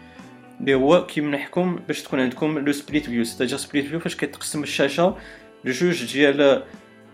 اللي 0.60 0.74
هو 0.74 1.06
كيمنحكم 1.06 1.78
باش 1.86 2.02
تكون 2.02 2.20
عندكم 2.20 2.58
le 2.58 2.72
Split 2.72 3.06
View. 3.06 3.24
c'est-à-dire 3.24 3.58
Split 3.58 3.86
View 3.86 4.00
فاش 4.00 4.16
كيتقسم 4.16 4.62
الشاشة 4.62 5.16
لجوج 5.64 6.12
ديال 6.12 6.62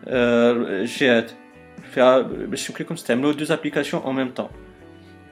الجهات 0.07 1.31
فيها 1.95 2.21
باش 2.21 2.71
يمكن 2.71 2.85
لكم 2.85 2.95
تستعملوا 2.95 3.33
deux 3.33 3.53
applications 3.53 4.03
en 4.03 4.15
même 4.17 4.31
temps 4.31 4.49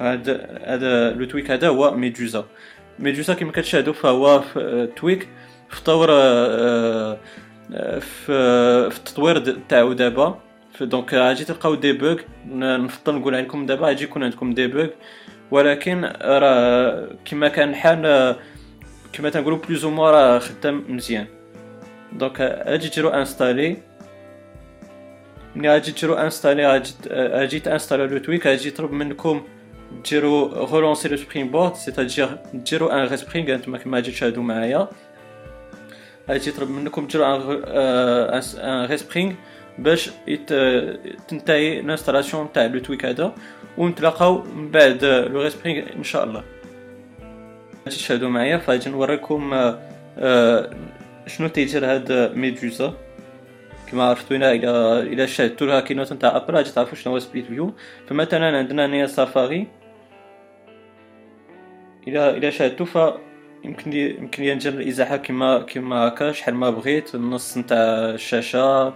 هذا 0.01 0.59
هذا 0.65 1.11
le 1.11 1.25
tweak 1.25 1.51
هذا 1.51 1.69
هو 1.69 1.91
Medusa. 1.91 2.47
Medusa 2.99 3.35
كما 3.35 3.53
كتشاهدوا 3.53 3.93
فهو 3.93 4.41
في 4.41 4.89
tweak 4.97 5.29
في 5.69 5.85
طور 5.85 6.09
في 8.01 8.01
في 8.91 8.99
التطوير 8.99 9.59
تاعو 9.69 9.93
دابا. 9.93 10.41
Donc 10.81 11.15
غادي 11.15 11.45
تلقاو 11.45 11.75
des 11.75 11.93
bugs. 11.93 12.17
نفضل 12.47 13.15
نقول 13.15 13.35
عليكم 13.35 13.67
دابا 13.67 13.87
غادي 13.87 14.05
يكون 14.05 14.25
عندكم 14.25 14.55
des 14.55 14.67
bugs. 14.67 14.87
ولكن 15.51 16.05
راه 16.23 17.09
كما 17.25 17.49
كان 17.49 17.69
الحال 17.69 18.37
كما 19.13 19.31
تنقولوا 19.31 19.59
plus 19.59 19.85
ou 19.85 20.09
راه 20.09 20.39
خدام 20.39 20.85
مزيان. 20.89 21.27
donc 22.13 22.41
أجي 22.41 22.89
ديروا 22.89 23.19
installer. 23.19 23.77
ملي 25.57 25.69
غادي 25.69 25.93
ديروا 25.93 26.23
installer 26.23 26.67
غادي 26.67 26.91
غادي 27.11 27.61
تانستالي 27.61 28.07
le 28.07 28.19
tweak 28.19 28.47
غادي 28.47 28.69
يطلب 28.69 28.93
منكم 28.93 29.45
ديروا 30.11 30.67
relancer 30.67 31.09
le 31.09 31.17
SpringBoard 31.17 31.75
c'est-à-dire 31.75 32.29
ديروا 32.55 32.93
un 32.93 33.09
respring 33.09 33.55
انتما 33.55 33.79
كما 33.79 33.97
غادي 33.97 34.11
تشاهدوا 34.11 34.43
معايا. 34.43 34.89
غادي 36.29 36.51
يطلب 36.51 36.71
منكم 36.71 37.07
ديروا 37.07 37.37
un 38.59 38.87
respring 38.87 39.33
باش 39.79 40.11
تنتهي 41.29 41.81
ال 41.81 41.86
installation 41.86 42.53
تاع 42.53 42.67
le 42.67 42.79
tweak 42.79 43.05
هذا 43.05 43.35
ونتلاقاو 43.79 44.43
من 44.43 44.71
بعد 44.71 45.05
le 45.05 45.43
respring 45.43 45.93
إن 45.97 46.05
شاء 46.05 46.25
الله. 46.25 46.45
تشاهدوا 47.87 48.29
معايا 48.29 48.59
فغادي 48.59 48.91
نوريكم 48.91 49.51
آه، 50.19 50.71
شنو 51.27 51.49
تيدير 51.49 51.85
هاد 51.87 52.37
Medusa. 52.37 52.95
كما 53.91 54.05
عرفتوا 54.05 54.37
إلى 54.37 55.01
إلى 55.01 55.27
شاهدتوا 55.27 55.67
la 55.67 55.81
keynote 55.81 56.13
نتاع 56.13 56.37
Apple 56.37 56.55
غادي 56.55 56.71
تعرفوا 56.71 56.95
شنو 56.95 57.13
هو 57.13 57.19
Split 57.19 57.47
View 57.47 57.75
فمثلا 58.07 58.59
عندنا 58.59 58.87
هنايا 58.87 59.07
سافاري 59.07 59.67
إلى 62.09 62.31
إلى 62.31 62.51
شاهدتوا 62.51 62.87
ف 62.87 62.99
يمكن 63.65 63.91
لي 63.91 64.17
يمكن 64.17 64.43
لي 64.43 64.55
ندير 64.55 64.73
الإزاحة 64.73 65.17
كما 65.17 65.59
كما 65.59 66.09
هكا 66.09 66.33
شحال 66.33 66.55
ما 66.55 66.71
بغيت 66.71 67.15
النص 67.15 67.59
نتاع 67.59 67.79
الشاشة 68.15 68.95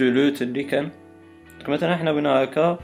تولوت 0.00 0.42
اللي 0.42 0.64
كان 0.64 0.88
مثلا 1.68 1.96
حنا 1.96 2.12
بغينا 2.12 2.44
هكا 2.44 2.78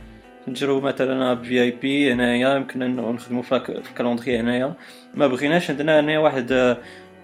نديرو 0.49 0.81
مثلا 0.81 1.43
في 1.43 1.62
اي 1.62 1.71
بي 1.71 2.12
هنايا 2.12 2.56
يمكن 2.56 2.97
نخدمو 2.97 3.43
في 3.43 3.56
الكالندري 3.91 4.41
هنايا. 4.41 4.75
ما 5.15 5.26
بغيناش 5.26 5.71
عندنا 5.71 6.00
هنايا 6.00 6.19
واحد 6.19 6.53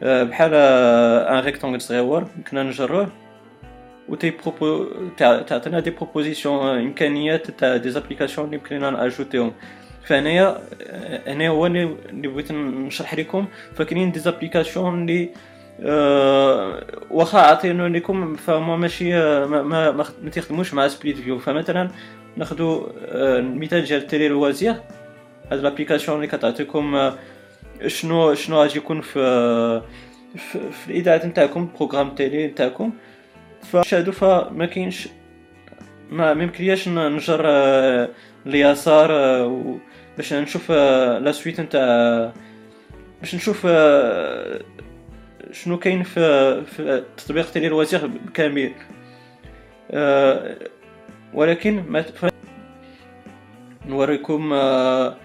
آه، 0.02 0.22
بحال 0.22 0.54
ان 0.54 1.44
ريكتونغل 1.44 1.80
صغيور 1.80 2.26
يمكن 2.36 2.56
نجروه 2.56 3.08
و 4.08 4.14
تي 4.14 4.30
بروبو 4.30 4.86
تعطينا 5.18 5.80
دي 5.80 5.90
بروبوزيسيون 5.90 6.78
إمكانيات 6.78 7.50
تاع 7.50 7.76
دي 7.76 7.90
زابليكاسيون 7.90 8.46
اللي 8.46 8.56
يمكن 8.56 8.76
لنا 8.76 8.90
نأجوتيهم. 8.90 9.52
فهنايا 10.04 10.58
آه، 10.82 11.32
هنا 11.32 11.48
هو 11.48 11.66
اللي 11.66 12.28
بغيت 12.28 12.52
نشرح 12.52 13.14
لكم. 13.14 13.46
فكاينين 13.74 14.12
des 14.12 14.18
applications 14.18 15.02
اللي 15.02 15.30
واخا 17.10 17.38
عطينا 17.38 17.88
لكم 17.88 18.34
فما 18.34 18.76
ماشي 18.76 19.12
ما, 19.46 19.62
ما, 19.62 19.90
ما 19.92 20.30
تخدموش 20.32 20.74
مع 20.74 20.88
Split 20.88 21.16
View 21.16 21.38
فمثلا 21.38 21.90
ناخدو 22.36 22.88
المثال 23.12 23.82
آه، 23.82 23.84
ديال 23.84 24.06
Télé 24.06 24.28
Loisirs 24.28 24.74
هاد 25.50 25.60
l'application 25.60 26.16
اللي 26.16 26.26
كتعطيكم 26.26 26.94
آه، 26.94 27.14
شنو 27.86 28.34
شنو 28.34 28.56
غادي 28.56 28.78
يكون 28.78 29.00
في 29.00 29.82
في, 30.36 30.70
في 30.70 30.90
الإذاعة 30.90 31.26
نتاعكم 31.26 31.68
programme 31.76 32.14
télé 32.14 32.46
نتاعكم. 32.46 32.92
فشاهدوا 33.62 34.12
فما 34.12 34.66
كاينش 34.66 35.08
ما 36.10 36.34
ميمكنلياش 36.34 36.88
نجر 36.88 37.42
آه، 37.46 38.08
اليسار 38.46 39.10
باش 40.16 40.32
نشوف 40.32 40.70
la 40.70 41.32
suite 41.32 41.60
نتاع 41.60 42.32
باش 43.20 43.34
نشوف 43.34 43.66
شنو 45.52 45.78
كاين 45.78 46.02
في 46.02 46.64
في 46.64 47.04
تطبيق 47.16 47.50
Télé 47.50 47.68
Loisirs 47.68 48.10
كامل؟ 48.34 48.72
ولكن 51.34 51.84
ما 51.88 52.04
نوريكم 53.86 54.52
آه، 54.52 55.16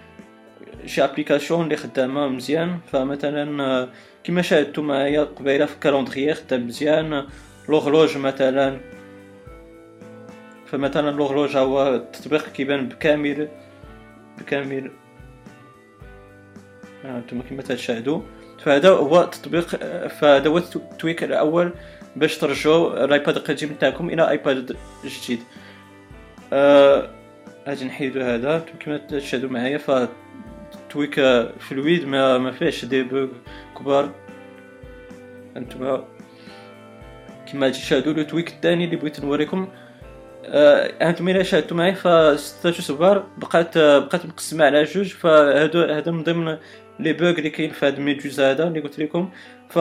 شي 0.85 1.03
application 1.03 1.63
اللي 1.63 1.75
خدامة 1.75 2.27
مزيان. 2.27 2.79
فمثلا 2.91 3.63
آه، 3.63 3.89
كما 4.23 4.41
شاهدتوا 4.41 4.83
معايا 4.83 5.23
قبيلة 5.23 5.65
في 5.65 5.73
ال 5.73 5.79
calendrier 5.79 6.34
خدام 6.33 6.67
مزيان. 6.67 7.27
l'horloge 7.69 8.18
مثلا. 8.17 8.79
فمثلا 10.65 11.11
l'horloge 11.12 11.57
هو 11.57 11.95
التطبيق 11.95 12.47
كيبان 12.47 12.89
بكامل 12.89 13.47
بكامل. 14.38 14.91
أنتم 17.05 17.41
كما 17.41 17.61
تشاهدوا. 17.61 18.21
فهذا 18.63 18.90
هو 18.90 19.22
التطبيق 19.22 19.68
فهذا 20.07 20.50
هو 20.50 20.57
ال 20.57 20.69
tweak 20.69 21.23
الأول 21.23 21.73
باش 22.16 22.38
ترجعوا 22.38 23.06
ال 23.06 23.12
iPad 23.12 23.35
القديم 23.35 23.69
تاعكم 23.79 24.09
إلى 24.09 24.29
iPad 24.29 24.78
جديد. 25.06 25.40
آه 26.53 27.09
غادي 27.68 27.85
نحيدو 27.85 28.22
هذا. 28.22 28.66
كما 28.79 28.97
تشاهدوا 28.97 29.50
معايا 29.50 29.78
ف 29.78 29.91
tweak 30.90 31.16
فلويد 31.59 32.06
ما 32.06 32.38
ما 32.38 32.51
فيهش 32.51 32.85
des 32.85 33.03
bugs 33.03 33.28
كبار 33.79 34.09
انتما 35.57 36.06
كما 37.51 37.69
تشاهدوا 37.69 38.13
le 38.13 38.23
tweak 38.23 38.50
الثاني 38.50 38.85
اللي 38.85 38.95
بغيت 38.95 39.19
نوريكم. 39.19 39.68
آه 40.45 41.09
أنتم 41.09 41.29
إلى 41.29 41.44
شاهدتوا 41.44 41.78
معايا 41.78 41.94
ف 41.94 42.07
16 42.39 42.81
صبار 42.84 43.28
بقات 43.38 43.78
بقات 43.78 44.25
مقسمة 44.25 44.66
على 44.66 44.84
جوج. 44.84 45.07
فهادو 45.07 45.81
هذا 45.81 46.12
من 46.12 46.24
ضمن 46.24 46.57
les 47.00 47.13
bugs 47.13 47.30
اللي 47.29 47.49
كاين 47.49 47.71
في 47.71 47.85
هذا 47.85 47.97
ال 47.98 48.05
Medusa 48.05 48.51
هذا 48.51 48.67
اللي 48.67 48.79
قلت 48.79 48.99
لكم. 48.99 49.29
ف 49.69 49.77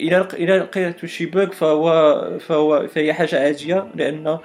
إلى 0.00 0.28
إلى 0.32 0.58
لقيتو 0.58 1.06
شي 1.06 1.26
bug 1.26 1.50
فهو 1.50 2.20
فهو 2.38 2.86
فهي 2.88 3.12
حاجة 3.12 3.44
عادية 3.44 3.88
لأن 3.94 4.38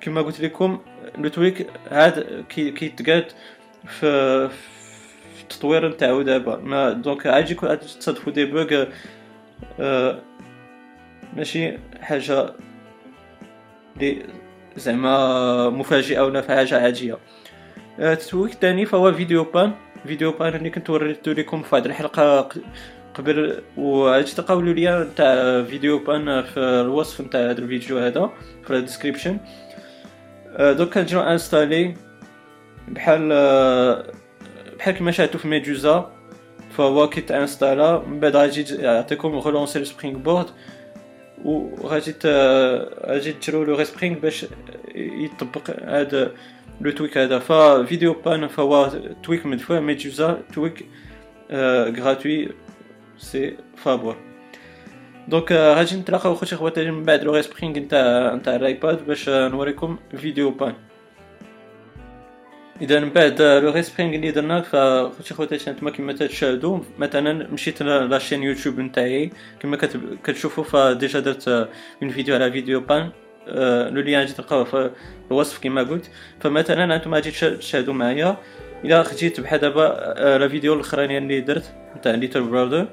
كما 0.00 0.22
قلت 0.22 0.40
لكم 0.40 0.80
le 1.18 1.28
tweak 1.28 1.66
هاد 1.90 2.44
كيتقاد 2.48 3.24
في 3.86 4.50
التطوير 5.42 5.88
نتاعو 5.88 6.22
دابا. 6.22 6.56
ما 6.56 6.90
donc 6.90 7.26
عادي 7.26 7.52
يكون 7.52 7.78
تصادفوا 7.78 8.32
des 8.32 8.44
bugs 8.44 8.84
آه 9.80 10.22
ماشي 11.36 11.78
حاجة 12.00 12.52
لي 14.00 14.22
زعما 14.76 15.70
مفاجئة 15.70 16.20
ولا 16.20 16.42
حاجة 16.42 16.80
عادية. 16.80 17.18
ال 17.98 18.07
tweak 18.07 18.52
الثاني 18.52 18.86
فهو 18.86 19.12
VideoPane. 19.12 19.72
فيديو 20.06 20.34
اللي 20.40 20.70
كنت 20.70 20.90
وريتو 20.90 21.32
لكم 21.32 21.62
في 21.62 21.76
هذه 21.76 21.86
الحلقة 21.86 22.48
قبل 23.14 23.62
وغادي 23.76 24.32
تلقاو 24.32 24.60
لي 24.60 25.08
تاع 25.16 25.62
VideoPane 25.62 26.42
في 26.42 26.60
الوصف 26.60 27.20
نتاع 27.20 27.40
هذا 27.40 27.58
الفيديو 27.58 27.98
هذا 27.98 28.30
في 28.64 28.70
ال 28.70 28.76
description 28.76 29.38
آه، 30.56 30.72
donc 30.72 30.94
كنجيو 30.94 31.20
installer 31.20 31.94
بحال 32.88 33.28
آه، 33.32 34.12
بحال 34.78 34.94
كما 34.94 35.10
شاهدتو 35.10 35.38
في 35.38 35.48
Medusa 35.48 36.12
فهو 36.76 37.08
كيت 37.08 37.30
انستالا 37.30 37.98
من 37.98 38.20
بعد 38.20 38.36
غادي 38.36 38.74
يعطيكم 38.74 39.38
relancer 39.38 39.78
ال 39.78 40.18
SpringBoard 40.18 40.46
وغادي 41.44 42.14
غادي 43.06 43.32
ديروا 43.46 43.64
le 43.64 43.74
respring 43.76 44.18
باش 44.18 44.46
يطبق 44.94 45.70
هذا 45.84 46.32
le 46.80 46.90
tweak 46.90 47.18
هذا 47.18 47.38
ف 47.38 48.12
VideoPane 48.12 48.48
فهو 48.48 48.90
tweak 49.22 49.46
مدفوع 49.46 49.80
Medusa 49.80 50.42
tweak 50.54 50.86
gratuit 52.00 52.48
c'est 53.18 53.56
فابور 53.76 54.16
donc 55.28 55.52
غادي 55.52 55.96
نتلاقاو 55.96 56.34
خوتي 56.34 56.56
خواتاتي 56.56 56.90
من 56.90 57.02
بعد 57.02 57.24
le 57.24 57.34
respring 57.34 57.78
نتاع 57.78 58.34
نتاع 58.34 58.56
ال 58.56 58.66
iPad 58.66 59.06
باش 59.06 59.28
نوريكم 59.28 59.98
VideoPane 60.16 60.74
اذا 62.82 63.00
من 63.00 63.10
بعد 63.10 63.42
le 63.42 63.70
respring 63.70 64.14
اللي 64.14 64.30
درنا 64.30 64.60
فخوتي 64.60 65.34
خواتاتي 65.34 65.70
نتوما 65.70 65.90
كما 65.90 66.12
تشاهدوا 66.12 66.80
مثلا 66.98 67.52
مشيت 67.52 67.82
la 67.82 67.97
chaîne 67.97 68.42
YouTube 68.42 68.80
نتاعي 68.80 69.30
كما 69.60 69.76
كتشوفوا 70.24 70.64
ف 70.64 70.75
déjà 70.75 71.20
درت 71.20 71.48
une 72.02 72.10
vidéo 72.10 72.34
على 72.34 72.52
VideoPane 72.52 73.10
le 73.90 74.00
lien 74.00 74.18
غادي 74.18 74.32
تلقاوه 74.32 74.64
في 74.64 74.90
الوصف 75.30 75.58
كما 75.62 75.82
قلت. 75.82 76.10
فمثلا 76.40 76.96
أنتم 76.96 77.14
غادي 77.14 77.30
تشاهدوا 77.30 77.94
معايا. 77.94 78.36
إلى 78.84 79.04
خديت 79.04 79.40
بحال 79.40 79.60
دابا 79.60 80.14
la 80.38 80.48
vidéo 80.48 80.74
الأخرانية 80.74 81.18
اللي 81.18 81.40
درت 81.40 81.72
نتاع 81.96 82.14
Little 82.14 82.42
Brother 82.42 82.86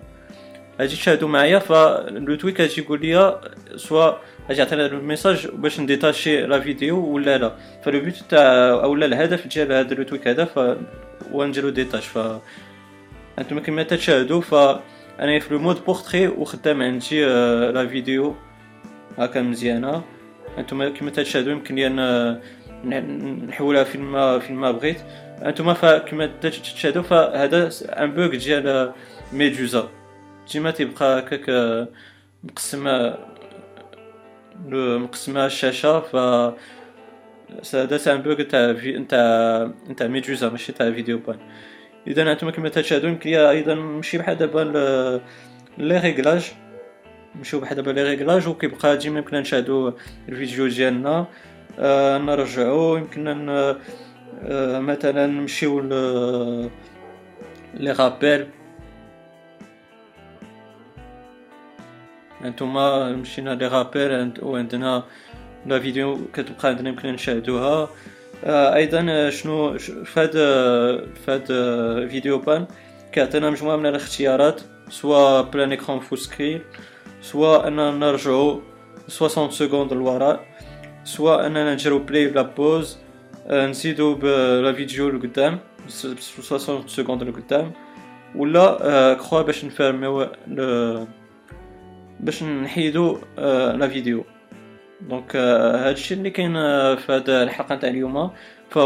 غادي 0.80 0.96
تشاهدوا 0.96 1.30
معايا 1.30 1.60
ف 1.60 1.85
le 1.85 2.36
tweak 2.36 2.62
غادي 2.62 2.82
يقول 2.82 3.02
لي 3.02 3.42
soit 3.75 4.12
غادي 4.50 4.60
يعطينا 4.60 4.86
ال 4.86 4.93
message 4.93 5.48
باش 5.48 5.80
ن 5.80 5.87
détacher 5.87 6.46
la 6.46 6.60
vidéo 6.60 7.06
ولا 7.06 7.38
لا. 7.38 7.56
ف 7.86 7.90
le 7.90 8.00
but 8.00 8.16
تاع 8.30 8.70
اولا 8.84 9.06
الهدف 9.06 9.48
ديال 9.48 9.72
هذا 9.72 9.96
le 9.96 10.04
tweak 10.04 10.28
هذا 10.28 10.46
ف 10.46 10.60
هو 11.32 11.46
نديرو 11.46 11.70
détache. 11.70 12.08
ف 12.08 12.20
أنتم 13.40 13.60
كما 13.60 13.84
تشاهدوا 13.84 14.42
ف 14.42 14.54
أنا 15.20 15.40
في 15.40 15.54
le 15.54 15.60
mode 15.60 15.86
portrait 15.86 16.28
وخدام 16.28 16.82
عندي 16.82 17.26
la 17.72 17.88
vidéo. 17.88 18.36
هكا 19.18 19.42
مزيانة. 19.42 20.04
أنتم 20.57 20.94
كما 20.94 21.12
تشاهدوا 21.12 21.51
يمكن 21.51 21.75
لي 21.75 21.90
نحولها 23.48 23.84
فين 23.84 24.01
ما 24.01 24.42
ما 24.50 24.72
بغيت. 24.72 25.01
أنتم 25.45 25.74
كما 25.74 26.30
تشاهدوا 26.42 27.01
فهذا 27.01 27.69
un 27.84 28.12
bug 28.12 28.28
ديال 28.28 28.92
Medusa. 29.34 29.90
ديما 30.54 30.72
تيبقى 30.72 31.19
هكاك 31.19 31.50
مقسمه 32.44 33.18
مقسمة 34.69 35.45
الشاشه 35.45 36.00
ف 36.00 36.16
هذا 37.75 37.98
c'est 37.98 38.12
un 38.14 38.22
bug 38.22 38.42
تاع 38.42 38.75
تاع 39.10 39.72
تاع 39.98 40.07
Medusa 40.08 40.50
ماشي 40.50 40.72
تاع 40.72 40.92
VideoPane. 40.92 41.38
اذا 42.07 42.31
أنتم 42.31 42.50
كما 42.50 42.69
تشاهدوا 42.69 43.10
يمكن 43.10 43.30
لي 43.30 43.50
أيضا 43.50 43.74
نمشي 43.74 44.18
بحال 44.18 44.38
دابا 44.38 45.22
les 45.78 45.98
réglages. 45.98 46.52
نمشيو 47.36 47.60
بحال 47.60 47.76
دابا 47.76 47.92
les 47.92 48.04
réglages 48.04 48.48
وكيبقى 48.48 48.98
ديما 48.98 49.20
يمكن 49.20 49.38
نشاهدوا 49.38 49.92
الفيديو 50.30 50.68
ديالنا 50.68 51.26
نرجعو 52.26 52.96
يمكن 52.98 53.24
مثلا 54.90 55.28
نمشيو 55.28 55.80
ل 55.80 55.90
les 57.74 57.92
rappels 57.92 58.48
هانتوما 62.42 63.12
مشينا 63.12 63.56
les 63.56 63.68
rappels 63.68 64.34
وعندنا 64.42 65.04
la 65.66 65.80
vidéo 65.80 66.18
كتبقى 66.34 66.70
عندنا 66.70 66.90
يمكن 66.90 67.10
نشاهدوها 67.10 67.90
أيضا 68.80 69.30
شنو 69.30 69.78
فهاد 70.06 70.32
فهاد 71.26 71.48
VideoPane 72.10 72.68
كيعطينا 73.12 73.50
مجموعه 73.50 73.76
من 73.76 73.86
الاختيارات 73.86 74.62
soit 74.90 75.42
plein 75.42 75.72
écran 75.72 76.00
full 76.00 76.18
screen 76.18 76.62
soit 77.24 77.68
اننا 77.68 77.92
نرجعو 77.92 78.62
60 79.08 79.52
secondes 79.52 79.94
للوراء 79.94 80.46
soit 81.04 81.48
اننا 81.48 81.74
نديرو 81.74 82.00
play 82.00 82.28
la 82.28 82.42
pause 82.42 82.98
نزيدو 83.50 84.16
ب 84.16 84.35
la 84.35 84.74
vidéo 84.74 85.10
لقدام 85.10 85.60
60 85.88 86.88
secondes 86.88 87.24
لقدام 87.24 87.72
ولا 88.36 89.14
كخوا 89.14 89.42
باش 89.42 89.66
نفرميو 89.66 90.28
باش 92.20 92.44
نحيدو 92.44 93.18
la 93.80 93.88
vidéo 93.88 94.24
donc 95.02 95.36
هادشي 95.36 96.14
اللي 96.14 96.30
كاين 96.30 96.54
في 96.96 97.06
هاد 97.10 97.30
الحلقة 97.30 97.75
نتاع 97.75 97.90
اليوم. 97.90 98.31
ف 98.70 98.80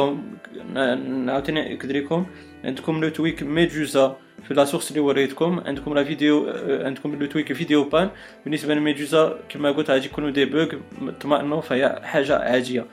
نعاوتاني 0.73 1.73
نكد 1.73 1.91
لكم. 1.91 2.25
عندكم 2.65 3.01
le 3.01 3.09
tweak 3.09 3.43
Medusa 3.43 4.17
في 4.47 4.53
la 4.53 4.65
source 4.65 4.91
اللي 4.91 4.99
وريتكم 4.99 5.61
عندكم 5.65 5.93
la 5.93 6.03
vidéo 6.03 6.53
عندكم 6.67 7.19
le 7.19 7.25
tweak 7.25 7.53
VideoPane 7.53 8.09
بالنسبة 8.43 8.73
ل 8.73 8.82
Medusa 8.82 9.39
كما 9.49 9.71
قلت 9.71 9.91
غادي 9.91 10.05
يكونوا 10.05 10.29
des 10.29 10.45
bugs 10.45 10.67
اطمئنوا 11.01 11.61
فهي 11.61 11.99
حاجة 12.03 12.37
عادية. 12.37 12.85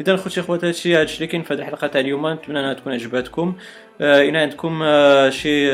إذا 0.00 0.16
خوتي 0.16 0.42
خواتاتي 0.42 0.68
هادشي 0.68 0.94
هادشي 0.94 1.16
اللي 1.16 1.26
كاين 1.26 1.42
في 1.42 1.54
هذه 1.54 1.58
الحلقة 1.58 1.86
تاع 1.86 2.00
اليوم 2.00 2.28
نتمنى 2.28 2.60
أنها 2.60 2.74
تكون 2.74 2.92
عجباتكم 2.92 3.56
إلى 4.00 4.38
عندكم 4.38 4.84
شي 5.30 5.72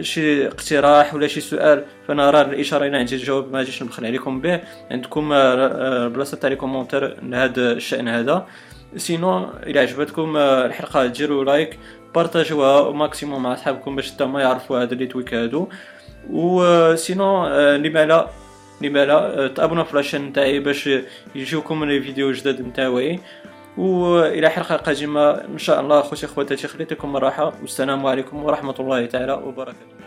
شي 0.00 0.46
اقتراح 0.46 1.14
ولا 1.14 1.26
شي 1.26 1.40
سؤال 1.40 1.84
فأنا 2.08 2.30
راه 2.30 2.42
الإشارة 2.42 2.88
هنا 2.88 2.98
عندي 2.98 3.14
الجواب 3.14 3.52
ما 3.52 3.58
غاديش 3.58 3.82
نبخل 3.82 4.06
عليكم 4.06 4.40
به. 4.40 4.60
عندكم 4.90 5.28
بلاصة 6.08 6.36
تاع 6.36 6.50
les 6.50 6.56
commentaires 6.56 7.16
لهذا 7.22 7.72
الشأن 7.72 8.08
هذا. 8.08 8.46
sinon 8.96 9.50
إلى 9.62 9.80
عجبتكم 9.80 10.36
الحلقة 10.36 11.06
ديروا 11.06 11.44
like 11.44 11.78
بارطاجوها 12.14 12.92
maximum 12.92 13.42
مع 13.42 13.54
صحابكم 13.54 13.96
باش 13.96 14.12
حتى 14.12 14.24
ما 14.24 14.40
يعرفوا 14.40 14.82
هذا 14.82 14.94
les 14.94 15.06
tweaks 15.06 15.34
هادو 15.34 15.68
و 16.30 16.94
sinon 16.94 17.46
لما 17.76 18.06
لا 18.06 18.28
لما 18.80 19.04
لا 19.04 19.48
تابونوا 19.48 19.84
في 19.84 19.96
la 19.96 20.05
chaîne 20.05 20.32
تاعي 20.32 20.60
باش 20.60 20.90
يجيوكم 21.34 21.84
les 21.84 22.00
vidéos 22.00 22.32
جداد 22.32 22.60
نتاعي 22.60 23.20
والى 23.78 24.48
حلقة 24.48 24.76
قادمة 24.76 25.30
إن 25.30 25.58
شاء 25.58 25.80
الله 25.80 26.00
خوتي 26.02 26.26
خواتاتي 26.26 26.68
خليتكم 26.68 27.16
الراحه 27.16 27.52
والسلام 27.60 28.06
عليكم 28.06 28.44
ورحمة 28.44 28.74
الله 28.80 29.06
تعالى 29.06 29.32
وبركاته. 29.32 30.05